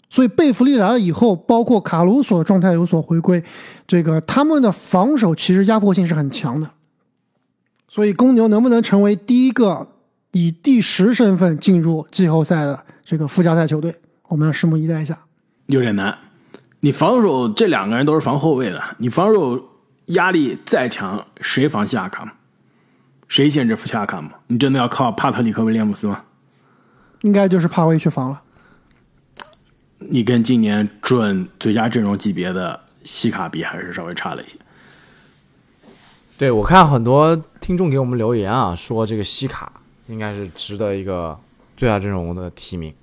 [0.10, 3.44] 所以贝弗利来了以后，包括卡鲁索状态有所回归，
[3.86, 6.70] 这个他们的防守其实压迫性是很强的。
[7.90, 9.90] 所以公牛能不能成为第一个
[10.32, 13.96] 以第十身份进入季后赛的这个附加赛球队，
[14.30, 15.18] 我们要拭目以待一下。
[15.68, 16.18] 有点难。
[16.80, 19.62] 你防守这两个人都是防后卫的，你防守
[20.08, 22.32] 压力再强，谁防西亚卡姆？
[23.28, 24.30] 谁限制西亚卡姆？
[24.48, 26.24] 你真的要靠帕特里克威廉姆斯吗？
[27.24, 28.42] 应该就是帕威去防了。
[30.00, 34.56] 你跟今年准最佳阵容级别的西卡比，还是稍微差了一些。
[36.38, 39.72] 对我看很多听众给我们留言啊，说这个西卡
[40.06, 41.40] 应该是值得一个
[41.76, 42.94] 最佳阵容的提名。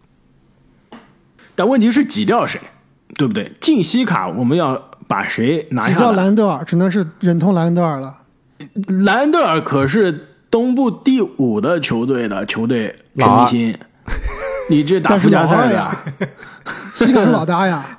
[1.57, 2.61] 但问题是挤掉谁，
[3.17, 3.53] 对不对？
[3.61, 5.89] 进西卡，我们要把谁拿下？
[5.89, 8.19] 挤掉兰德尔，只能是忍痛兰德尔了。
[9.05, 13.79] 兰德尔可是东部第五的球队的球队全明星，
[14.71, 15.97] 你这打附加赛的
[16.65, 16.73] 呀？
[16.95, 17.99] 西卡是老大呀。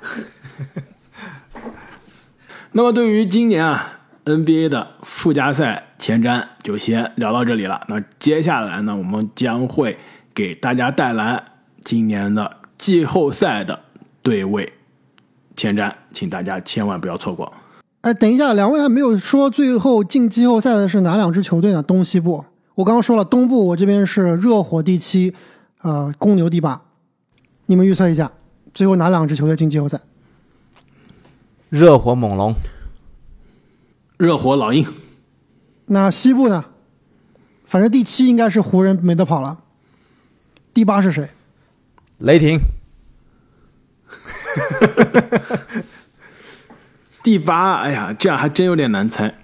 [2.72, 7.80] 那么对于今年啊 NBA 的附加赛前瞻就先聊到这里了。
[7.88, 9.98] 那接下来呢，我们将会
[10.34, 11.42] 给大家带来
[11.80, 13.80] 今年的季后赛的
[14.22, 14.72] 对位
[15.56, 17.50] 前瞻，请大家千万不要错过。
[18.02, 21.82] 哎，等一下，两位还没有说最后进季后赛的是哪两支球队呢？
[21.82, 25.34] 东西部，我刚刚说了，东部我这边是热火第七，
[25.80, 26.82] 呃，公牛第八，
[27.66, 28.30] 你们预测一下。
[28.76, 29.98] 最后哪两支球队进季后赛？
[31.70, 32.54] 热火、猛龙。
[34.18, 34.86] 热火、老鹰。
[35.86, 36.62] 那西部呢？
[37.64, 39.60] 反正第七应该是湖人没得跑了。
[40.74, 41.30] 第八是谁？
[42.18, 42.60] 雷霆。
[47.24, 49.34] 第八，哎呀，这样还真有点难猜。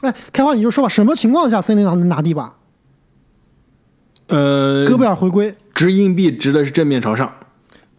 [0.00, 2.54] 哎，开花你就说吧，什么情况下森林狼能拿第八？
[4.28, 7.30] 呃，戈贝尔回归，掷硬币掷的是正面朝上。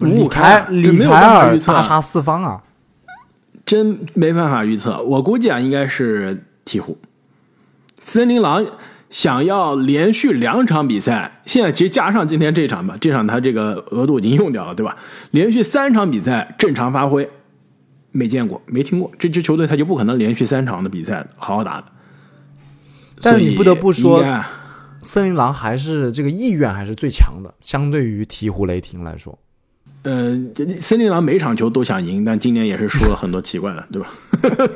[0.02, 2.64] 李凯李凯尔大杀四方啊！
[3.66, 5.02] 真没办法预测。
[5.04, 6.96] 我估计啊，应该是鹈鹕。
[8.00, 8.66] 森林狼
[9.10, 14.98] 想要连续两场比赛，现在其实加上今天这场吧，这场他这个额度已经用掉了，对吧？
[15.30, 17.30] 连续三场比赛正常发挥，
[18.12, 19.12] 没见过，没听过。
[19.20, 21.86] 这支球队他就不可能连续三场的比赛好好打的。
[23.22, 24.26] 但是你不得不说，
[25.04, 29.38] 森林狼还是这个意愿还是最强的，相对于鹈鹕、雷霆来说。
[30.04, 30.36] 呃，
[30.80, 34.10] 森林狼每场球都想赢，但今年也是输了很多奇怪的，对吧？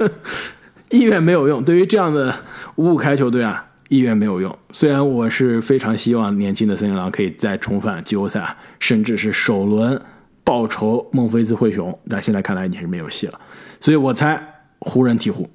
[0.91, 2.33] 意愿没有用，对于这样的
[2.75, 4.55] 五五开球队啊，意愿没有用。
[4.71, 9.99] 虽然我是非常希望年轻的森林狼可以再重返季后赛，甚至是首轮
[10.43, 13.39] 报仇孟菲斯灰熊，但现在看来你是没有戏了。
[13.79, 14.39] 所以我猜
[14.77, 15.47] 湖人鹈鹕。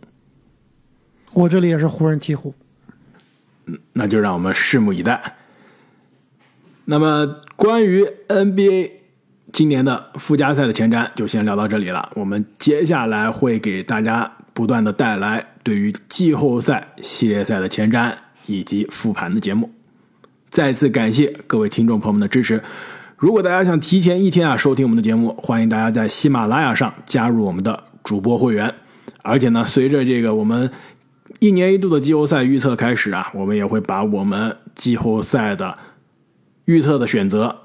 [1.33, 2.53] 我这里也是湖人鹈鹕。
[3.67, 5.37] 嗯，那就让我们拭目以待。
[6.87, 9.00] 那么关于 NBA。
[9.53, 12.11] 今年的附加赛的前瞻就先聊到这里了。
[12.15, 18.13] 我们接下来会给大家不断的带来对于季后赛系列赛的前瞻
[18.47, 19.71] 以及复盘的节目。
[20.49, 22.63] 再次感谢各位听众朋友们的支持。
[23.17, 28.75] 如果大家想提前一天啊收听我们的节目，欢迎大家在喜马拉雅上加入我们的主播会员。
[29.23, 30.71] 而且呢，随着这个我们
[31.39, 35.77] 一年一度的季后赛预测开始啊，我们也会把我们季后赛的
[36.65, 37.60] 预测的选择。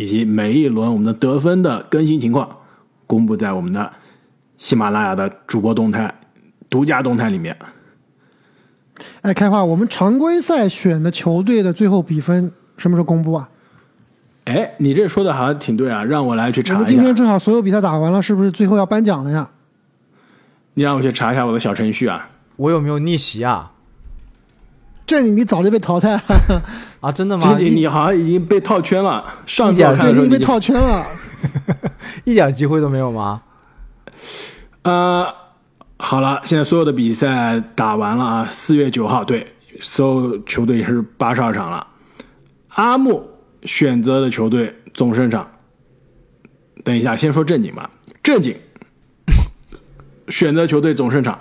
[0.00, 2.48] 以及每一轮我们的得分的更新情况，
[3.06, 3.92] 公布在我们的
[4.56, 6.10] 喜马拉雅的主播动态、
[6.70, 7.54] 独家动态里面。
[9.20, 13.50] 哎，开话，我们常规赛选的球队的最后比分什么时候公布啊？
[14.44, 16.80] 哎，你这说的好像挺对啊，让我来去查一下。
[16.80, 19.50] 我们今天正好所有比赛打完了，是不是最后要颁奖了呀？
[20.72, 22.30] 你让我去查一下我的小程序啊。
[22.56, 23.70] 我有没有逆袭啊？
[25.10, 26.22] 这你早就被淘汰了
[27.02, 27.10] 啊！
[27.10, 27.56] 真的吗？
[27.58, 31.04] 这你好像已经被套圈了，上点已经被套圈了，
[32.22, 33.42] 一点机会都没有吗？
[34.82, 35.26] 呃，
[35.96, 38.46] 好了，现在所有的比赛打完了啊！
[38.46, 41.84] 四月九号，对，所有球队是八十二场了。
[42.68, 43.28] 阿木
[43.64, 45.50] 选择的球队总胜场，
[46.84, 47.90] 等一下，先说正经吧。
[48.22, 48.54] 正经
[50.30, 51.36] 选择球队总胜场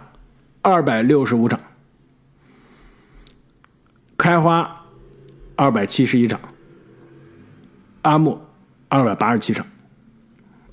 [0.64, 1.60] 二百六十五场，
[4.30, 4.86] 开花
[5.56, 6.40] 二百七十一场，
[8.04, 8.40] 阿木
[8.88, 9.66] 二百八十七场，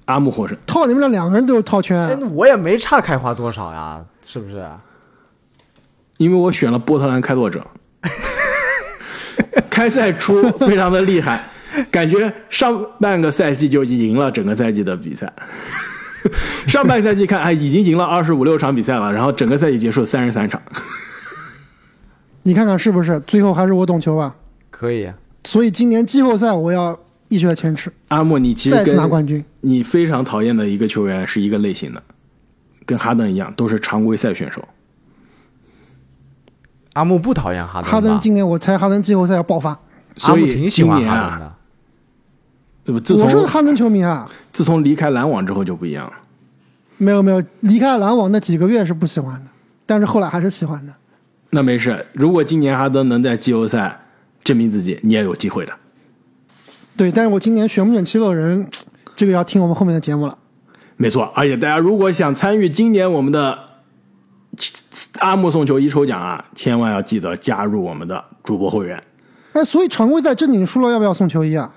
[0.05, 0.55] 阿木获胜。
[0.67, 4.63] 套你们俩两个人都有套圈、哎啊，，我也没差开花多少呀，是不是？
[6.19, 7.67] 因为我选了波特兰开拓者，
[9.71, 11.49] 开赛初非常的厉害，
[11.91, 15.33] 感觉上半个赛季就已经赢了整个赛季的比赛。
[16.69, 20.61] 上半赛季看，哎，已经赢了二十五六场比赛了，然后整个赛季结束三十三场。
[22.47, 23.19] 你看看是不是？
[23.27, 24.33] 最后还是我懂球吧。
[24.71, 29.45] 可以，啊所以今年季后赛我要一雪前耻，阿莫，你其实再次拿冠军。
[29.63, 32.01] 你非常讨厌的一个球员是一个类型的，
[32.85, 34.65] 跟哈登一样，都是常规赛选手。
[36.93, 39.71] 阿木不讨厌哈登哈登今年我猜哈登季后赛要爆发。
[39.71, 39.79] 阿
[40.29, 41.53] 木所以挺喜欢哈
[42.85, 43.15] 登的。
[43.21, 46.13] 我是哈登球迷啊，自从离开篮网之后就不一样了。
[46.97, 49.47] 没有没有，离开篮网那几个月是不喜欢的，
[49.85, 50.95] 但是后来还是喜欢的。
[51.57, 53.99] 那没事，如果今年哈登能在季后赛
[54.45, 55.73] 证明自己，你也有机会的。
[56.99, 58.69] 对，但是我今年选不选七六人，
[59.17, 60.37] 这个要听我们后面的节目了。
[60.99, 63.59] 没错，而且大家如果想参与今年我们的
[65.21, 69.03] 阿木送球衣抽奖啊，千万要记得加入我们的主播会员。
[69.55, 71.73] 哎，所以常规赛正经输了要不要送球衣啊？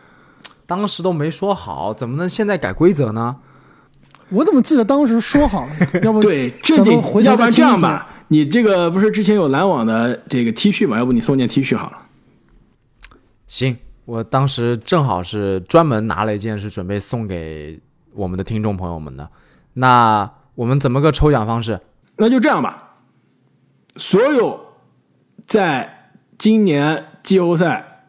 [0.66, 3.38] 当时都没说好，怎么能现在改规则呢？
[4.28, 5.72] 我怎么记得当时说好了？
[6.04, 10.98] 要不 对，正经要不然这样吧，你这个不是之前有篮网的这个 T 恤吗？
[10.98, 11.98] 要不你送件 T 恤好了。
[13.48, 17.80] 行，我当时正好是专门拿了一件是准备送给
[18.14, 19.30] 我们的听众朋友们的。
[19.74, 21.80] 那我们怎么个抽奖方式？
[22.18, 22.98] 那就这样吧，
[23.96, 24.60] 所有
[25.46, 28.04] 在今年季后赛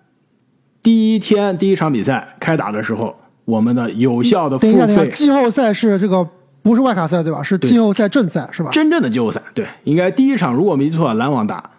[0.82, 6.28] 第一天第一场比赛开打的时候，我们的有效的付等一下，等一下，费，季后赛是这个
[6.62, 7.42] 不是外卡赛对吧？
[7.42, 8.70] 是季后赛正赛是吧？
[8.70, 11.70] 真正的季后赛，对，应该第一场如果没记错，篮网打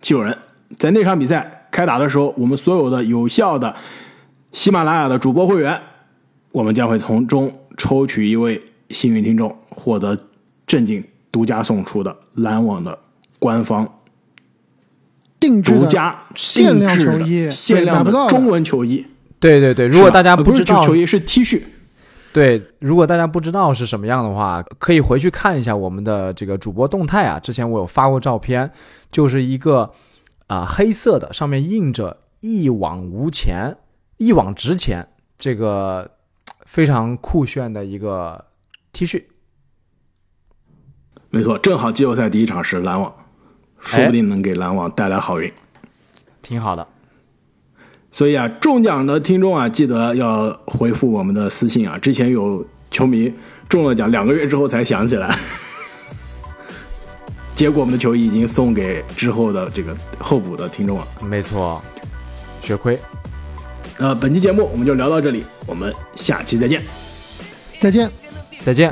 [0.00, 0.36] 七六人，
[0.78, 3.74] 在那场比赛开打的时候，我们所有的有效的
[4.52, 5.80] 喜马拉雅的主播会员，
[6.52, 10.18] 我们将会从中抽取一位幸运听众，获得
[10.66, 12.98] 正经独家送出的篮网的
[13.38, 13.86] 官方
[15.38, 19.04] 定制的独家限量球衣限量的的中文球衣。
[19.38, 21.60] 对对对，如果大家不是知道，球衣是 T 恤，
[22.36, 27.40] 对，如果大家不知道是什么样的话，可以回去看一下我们的这个主播动态啊。
[27.40, 28.70] 之前我有发过照片，
[29.10, 29.90] 就是一个
[30.46, 33.78] 啊、黑色的，上面印着“一往无前，
[34.18, 35.08] 一往直前”
[35.38, 36.10] 这个
[36.66, 38.44] 非常酷炫的一个
[38.92, 39.24] T 恤。
[41.30, 43.14] 没错，正好季后赛第一场是篮网，
[43.80, 45.50] 说不定能给篮网带来好运。
[46.42, 46.86] 挺好的。
[48.16, 51.98] 所以啊，中奖的听众啊，记得要回复我们的私信啊。
[51.98, 53.30] 之前有球迷
[53.68, 55.38] 中了奖，两个月之后才想起来，
[57.54, 61.06] 结果我们的球衣已经送给之后的这个候补的听众了。
[61.28, 61.82] 没错，
[62.62, 62.98] 血亏。
[63.98, 66.82] 呃，本期节目我们就聊到这里，我们下期再见。
[67.78, 68.10] 再见。
[68.62, 68.90] 再见。